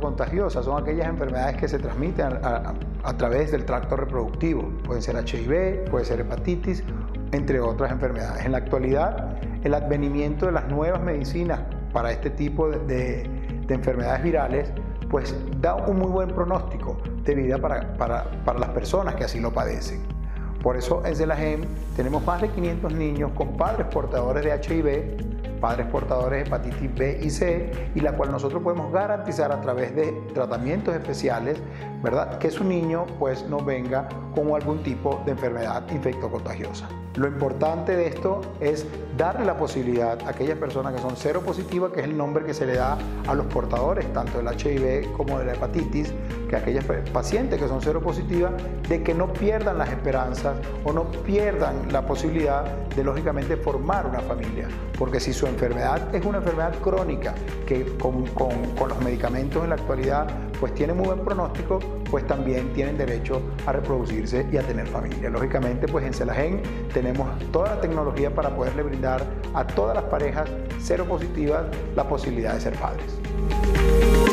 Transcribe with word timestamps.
contagiosas 0.00 0.64
son 0.64 0.82
aquellas 0.82 1.08
enfermedades 1.08 1.56
que 1.56 1.68
se 1.68 1.78
transmiten 1.78 2.38
a, 2.42 3.16
través 3.16 3.52
del 3.52 3.64
tracto 3.64 3.96
reproductivo. 3.96 4.62
Pueden 4.84 5.02
ser 5.02 5.16
HIV, 5.16 5.90
puede 5.90 6.04
ser 6.04 6.20
hepatitis, 6.20 6.82
entre 7.32 7.60
otras 7.60 7.92
enfermedades. 7.92 8.44
En 8.44 8.52
la 8.52 8.58
actualidad, 8.58 9.38
el 9.64 9.74
advenimiento 9.74 10.46
de 10.46 10.52
las 10.52 10.68
nuevas 10.68 11.02
medicinas 11.02 11.60
para 11.92 12.12
este 12.12 12.30
tipo 12.30 12.68
de, 12.68 13.28
de 13.66 13.74
enfermedades 13.74 14.22
virales 14.22 14.72
pues 15.08 15.34
da 15.60 15.74
un 15.74 15.98
muy 15.98 16.10
buen 16.10 16.28
pronóstico 16.28 16.98
de 17.24 17.34
vida 17.34 17.58
para, 17.58 18.30
las 18.58 18.68
personas 18.70 19.14
que 19.14 19.24
así 19.24 19.40
lo 19.40 19.52
padecen. 19.52 20.00
Por 20.62 20.76
eso 20.76 21.02
en 21.04 21.14
Zelagem 21.14 21.62
tenemos 21.94 22.24
más 22.24 22.42
de 22.42 22.48
500 22.48 22.92
niños 22.92 23.30
con 23.34 23.56
padres 23.56 23.86
portadores 23.86 24.44
de 24.44 24.50
HIV 24.50 25.35
padres 25.60 25.86
portadores 25.86 26.42
de 26.42 26.46
hepatitis 26.46 26.94
B 26.94 27.20
y 27.22 27.30
C 27.30 27.70
y 27.94 28.00
la 28.00 28.12
cual 28.12 28.30
nosotros 28.30 28.62
podemos 28.62 28.92
garantizar 28.92 29.52
a 29.52 29.60
través 29.60 29.94
de 29.94 30.12
tratamientos 30.34 30.94
especiales, 30.94 31.58
¿verdad? 32.02 32.38
Que 32.38 32.50
su 32.50 32.64
niño 32.64 33.06
pues 33.18 33.46
no 33.48 33.58
venga 33.58 34.08
con 34.34 34.54
algún 34.54 34.82
tipo 34.82 35.22
de 35.24 35.32
enfermedad 35.32 35.82
infectocontagiosa. 35.90 36.88
Lo 37.16 37.26
importante 37.26 37.96
de 37.96 38.08
esto 38.08 38.42
es 38.60 38.86
darle 39.16 39.46
la 39.46 39.56
posibilidad 39.56 40.20
a 40.26 40.28
aquellas 40.28 40.58
personas 40.58 40.92
que 40.92 41.00
son 41.00 41.12
cero 41.16 41.40
positivas, 41.40 41.90
que 41.92 42.00
es 42.00 42.06
el 42.06 42.14
nombre 42.14 42.44
que 42.44 42.52
se 42.52 42.66
le 42.66 42.74
da 42.74 42.98
a 43.26 43.34
los 43.34 43.46
portadores 43.46 44.12
tanto 44.12 44.36
del 44.36 44.48
HIV 44.48 45.12
como 45.16 45.38
de 45.38 45.46
la 45.46 45.54
hepatitis, 45.54 46.12
que 46.50 46.56
aquellas 46.56 46.84
pacientes 47.14 47.58
que 47.58 47.68
son 47.68 47.80
cero 47.80 48.02
positivas, 48.02 48.52
de 48.86 49.02
que 49.02 49.14
no 49.14 49.32
pierdan 49.32 49.78
las 49.78 49.88
esperanzas 49.88 50.56
o 50.84 50.92
no 50.92 51.10
pierdan 51.10 51.90
la 51.90 52.04
posibilidad 52.04 52.64
de 52.64 53.02
lógicamente 53.02 53.56
formar 53.56 54.06
una 54.06 54.20
familia. 54.20 54.68
Porque 54.98 55.18
si 55.18 55.32
su 55.32 55.45
enfermedad 55.48 56.14
es 56.14 56.24
una 56.24 56.38
enfermedad 56.38 56.74
crónica, 56.80 57.34
que 57.66 57.84
con, 57.98 58.24
los 58.88 59.00
medicamentos 59.00 59.62
en 59.62 59.70
la 59.70 59.76
actualidad 59.76 60.28
pues 60.60 60.74
tiene 60.74 60.92
muy 60.92 61.06
buen 61.06 61.20
pronóstico, 61.20 61.78
pues 62.10 62.26
también 62.26 62.72
tienen 62.72 62.96
derecho 62.96 63.42
a 63.66 63.72
reproducirse 63.72 64.46
y 64.50 64.56
a 64.56 64.62
tener 64.62 64.86
familia. 64.86 65.28
Lógicamente, 65.30 65.86
pues 65.86 66.04
en 66.04 66.14
Celagen 66.14 66.62
tenemos 66.92 67.28
toda 67.52 67.76
la 67.76 67.80
tecnología 67.80 68.34
para 68.34 68.54
poderle 68.54 68.82
brindar 68.82 69.24
a 69.54 69.66
todas 69.66 69.94
las 69.94 70.04
parejas 70.04 70.48
cero 70.80 71.04
positivas 71.08 71.64
la 71.94 72.08
posibilidad 72.08 72.54
de 72.54 72.60
ser 72.60 72.74
padres. 72.74 74.25